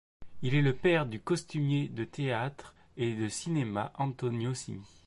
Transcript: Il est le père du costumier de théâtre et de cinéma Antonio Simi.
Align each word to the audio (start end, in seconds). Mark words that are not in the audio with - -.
Il 0.41 0.55
est 0.55 0.63
le 0.63 0.73
père 0.75 1.05
du 1.05 1.19
costumier 1.19 1.87
de 1.87 2.05
théâtre 2.05 2.73
et 2.97 3.13
de 3.13 3.29
cinéma 3.29 3.93
Antonio 3.99 4.55
Simi. 4.55 4.81